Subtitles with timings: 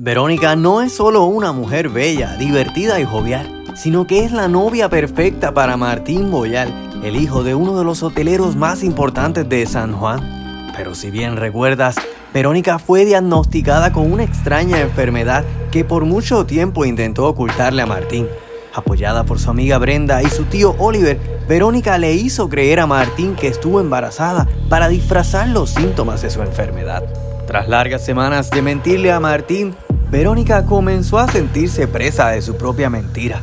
[0.00, 4.88] Verónica no es solo una mujer bella, divertida y jovial, sino que es la novia
[4.88, 9.92] perfecta para Martín Boyal, el hijo de uno de los hoteleros más importantes de San
[9.94, 10.70] Juan.
[10.76, 11.96] Pero si bien recuerdas,
[12.32, 18.28] Verónica fue diagnosticada con una extraña enfermedad que por mucho tiempo intentó ocultarle a Martín.
[18.72, 21.18] Apoyada por su amiga Brenda y su tío Oliver,
[21.48, 26.40] Verónica le hizo creer a Martín que estuvo embarazada para disfrazar los síntomas de su
[26.40, 27.02] enfermedad.
[27.48, 29.74] Tras largas semanas de mentirle a Martín,
[30.10, 33.42] Verónica comenzó a sentirse presa de su propia mentira.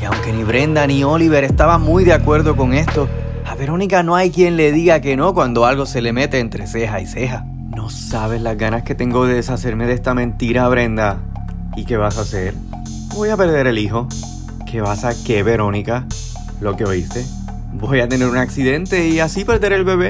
[0.00, 3.06] Y aunque ni Brenda ni Oliver estaban muy de acuerdo con esto,
[3.44, 6.66] a Verónica no hay quien le diga que no cuando algo se le mete entre
[6.66, 7.44] ceja y ceja.
[7.74, 11.18] No sabes las ganas que tengo de deshacerme de esta mentira, Brenda.
[11.76, 12.54] ¿Y qué vas a hacer?
[13.14, 14.08] Voy a perder el hijo.
[14.64, 16.06] ¿Qué vas a qué, Verónica?
[16.62, 17.26] ¿Lo que oíste?
[17.74, 20.08] Voy a tener un accidente y así perder el bebé.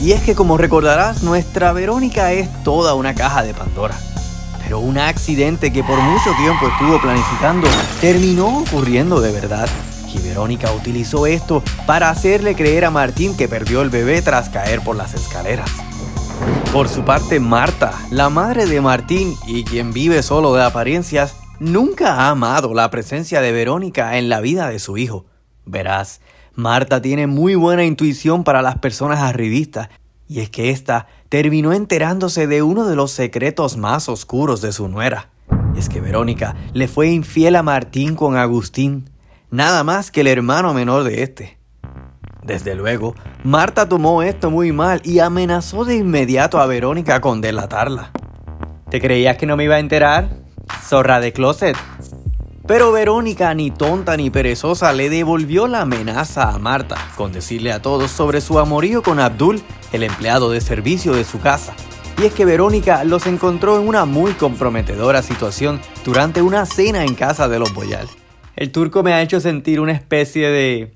[0.00, 3.94] Y es que como recordarás, nuestra Verónica es toda una caja de Pandora.
[4.72, 7.68] Pero un accidente que por mucho tiempo estuvo planificando
[8.00, 9.68] terminó ocurriendo de verdad.
[10.14, 14.80] Y Verónica utilizó esto para hacerle creer a Martín que perdió el bebé tras caer
[14.80, 15.70] por las escaleras.
[16.72, 22.14] Por su parte, Marta, la madre de Martín y quien vive solo de apariencias, nunca
[22.14, 25.26] ha amado la presencia de Verónica en la vida de su hijo.
[25.66, 26.22] Verás,
[26.54, 29.90] Marta tiene muy buena intuición para las personas arribistas,
[30.32, 34.88] y es que ésta terminó enterándose de uno de los secretos más oscuros de su
[34.88, 35.28] nuera.
[35.76, 39.10] Es que Verónica le fue infiel a Martín con Agustín,
[39.50, 41.58] nada más que el hermano menor de este.
[42.42, 48.10] Desde luego, Marta tomó esto muy mal y amenazó de inmediato a Verónica con delatarla.
[48.90, 50.30] ¿Te creías que no me iba a enterar?
[50.82, 51.76] Zorra de closet.
[52.66, 57.82] Pero Verónica, ni tonta ni perezosa, le devolvió la amenaza a Marta con decirle a
[57.82, 59.60] todos sobre su amorío con Abdul
[59.92, 61.74] el empleado de servicio de su casa.
[62.22, 67.16] Y es que Verónica los encontró en una muy comprometedora situación durante una cena en
[67.16, 68.06] casa de los Boyal.
[68.54, 70.94] El turco me ha hecho sentir una especie de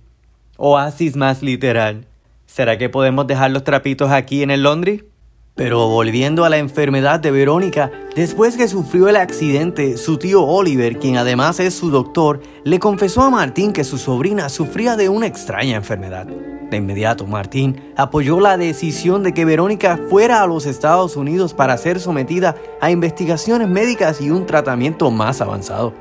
[0.56, 2.06] oasis más literal.
[2.46, 5.04] ¿Será que podemos dejar los trapitos aquí en el laundry?
[5.56, 10.98] Pero volviendo a la enfermedad de Verónica, después que sufrió el accidente, su tío Oliver,
[10.98, 15.26] quien además es su doctor, le confesó a Martín que su sobrina sufría de una
[15.26, 16.26] extraña enfermedad.
[16.26, 21.78] De inmediato, Martín apoyó la decisión de que Verónica fuera a los Estados Unidos para
[21.78, 25.94] ser sometida a investigaciones médicas y un tratamiento más avanzado.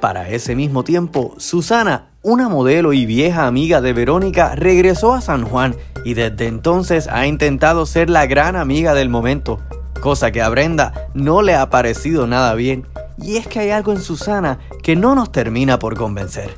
[0.00, 5.44] Para ese mismo tiempo, Susana, una modelo y vieja amiga de Verónica, regresó a San
[5.44, 5.74] Juan
[6.04, 9.60] y desde entonces ha intentado ser la gran amiga del momento,
[10.00, 12.86] cosa que a Brenda no le ha parecido nada bien.
[13.18, 16.54] Y es que hay algo en Susana que no nos termina por convencer.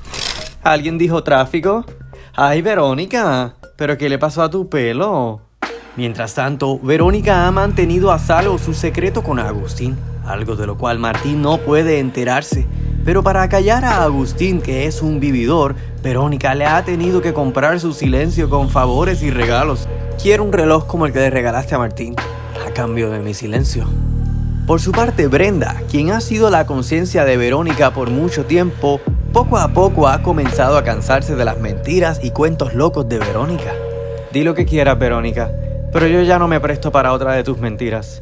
[0.63, 1.85] ¿Alguien dijo tráfico?
[2.35, 5.41] Ay, Verónica, ¿pero qué le pasó a tu pelo?
[5.97, 9.97] Mientras tanto, Verónica ha mantenido a salvo su secreto con Agustín,
[10.27, 12.67] algo de lo cual Martín no puede enterarse.
[13.05, 17.79] Pero para callar a Agustín, que es un vividor, Verónica le ha tenido que comprar
[17.79, 19.87] su silencio con favores y regalos.
[20.23, 22.17] Quiero un reloj como el que le regalaste a Martín,
[22.67, 23.87] a cambio de mi silencio.
[24.67, 28.99] Por su parte, Brenda, quien ha sido la conciencia de Verónica por mucho tiempo,
[29.35, 33.75] poco a poco ha comenzado a cansarse de las mentiras y cuentos locos de Verónica.
[34.33, 35.51] Di lo que quieras, Verónica,
[35.93, 38.19] pero yo ya no me presto para otra de tus mentiras.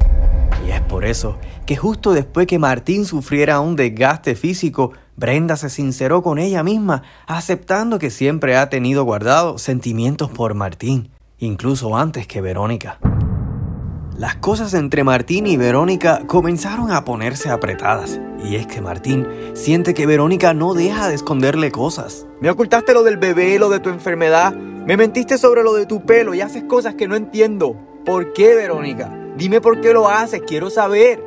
[0.87, 6.39] Por eso que justo después que Martín sufriera un desgaste físico, Brenda se sinceró con
[6.39, 12.99] ella misma, aceptando que siempre ha tenido guardado sentimientos por Martín, incluso antes que Verónica.
[14.17, 19.93] Las cosas entre Martín y Verónica comenzaron a ponerse apretadas, y es que Martín siente
[19.93, 22.27] que Verónica no deja de esconderle cosas.
[22.39, 26.05] Me ocultaste lo del bebé, lo de tu enfermedad, me mentiste sobre lo de tu
[26.05, 27.75] pelo y haces cosas que no entiendo.
[28.05, 29.22] ¿Por qué, Verónica?
[29.37, 31.23] Dime por qué lo haces, quiero saber.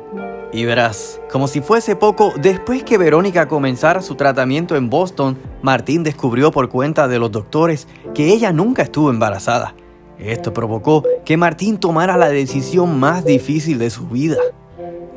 [0.53, 6.03] Y verás, como si fuese poco, después que Verónica comenzara su tratamiento en Boston, Martín
[6.03, 9.75] descubrió por cuenta de los doctores que ella nunca estuvo embarazada
[10.19, 14.37] esto provocó que Martín tomara la decisión más difícil de su vida.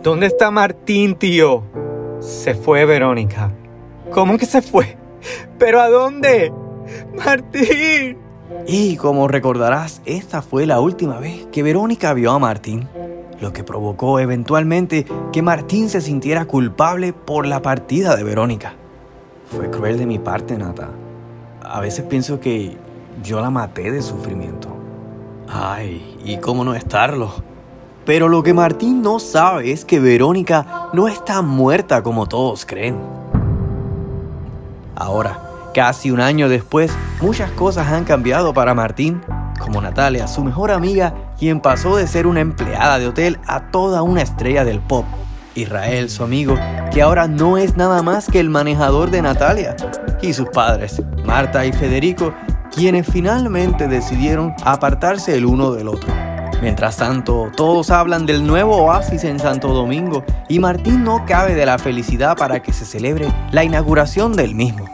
[0.02, 1.62] ¿Dónde está Martín, tío?
[2.20, 3.50] Se fue Verónica.
[4.10, 4.98] ¿Cómo que se fue?
[5.58, 6.52] ¿Pero a dónde?
[7.14, 8.18] Martín.
[8.66, 12.88] Y como recordarás, esta fue la última vez que Verónica vio a Martín,
[13.40, 18.74] lo que provocó eventualmente que Martín se sintiera culpable por la partida de Verónica.
[19.46, 20.90] Fue cruel de mi parte, Nata.
[21.62, 22.76] A veces pienso que
[23.22, 24.68] yo la maté de sufrimiento.
[25.48, 27.32] Ay, ¿y cómo no estarlo?
[28.04, 32.98] Pero lo que Martín no sabe es que Verónica no está muerta como todos creen.
[34.94, 39.20] Ahora, casi un año después, muchas cosas han cambiado para Martín,
[39.58, 44.02] como Natalia, su mejor amiga, quien pasó de ser una empleada de hotel a toda
[44.02, 45.04] una estrella del pop.
[45.54, 46.56] Israel, su amigo,
[46.92, 49.76] que ahora no es nada más que el manejador de Natalia,
[50.22, 52.32] y sus padres, Marta y Federico,
[52.72, 56.12] quienes finalmente decidieron apartarse el uno del otro.
[56.62, 61.64] Mientras tanto, todos hablan del nuevo oasis en Santo Domingo y Martín no cabe de
[61.64, 64.84] la felicidad para que se celebre la inauguración del mismo.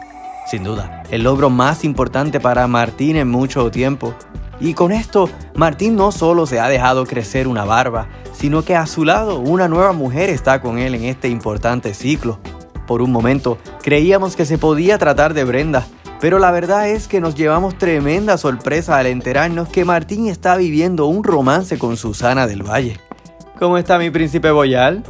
[0.49, 4.13] Sin duda, el logro más importante para Martín en mucho tiempo.
[4.61, 8.87] Y con esto, Martín no solo se ha dejado crecer una barba, sino que a
[8.87, 12.39] su lado una nueva mujer está con él en este importante ciclo.
[12.87, 15.85] Por un momento, creíamos que se podía tratar de Brenda,
[16.21, 21.07] pero la verdad es que nos llevamos tremenda sorpresa al enterarnos que Martín está viviendo
[21.07, 22.97] un romance con Susana del Valle.
[23.59, 25.03] ¿Cómo está mi príncipe Boyal?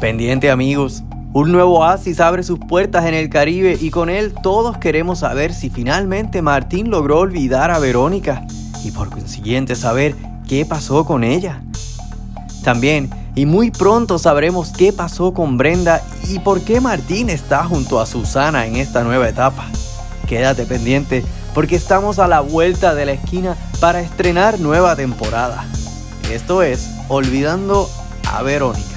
[0.00, 1.02] Pendiente amigos,
[1.34, 5.52] un nuevo oasis abre sus puertas en el Caribe y con él todos queremos saber
[5.52, 8.46] si finalmente Martín logró olvidar a Verónica
[8.84, 10.14] y por consiguiente saber
[10.48, 11.60] qué pasó con ella.
[12.62, 18.00] También, y muy pronto sabremos qué pasó con Brenda y por qué Martín está junto
[18.00, 19.66] a Susana en esta nueva etapa.
[20.28, 25.64] Quédate pendiente porque estamos a la vuelta de la esquina para estrenar nueva temporada.
[26.32, 27.90] Esto es Olvidando
[28.32, 28.93] a Verónica.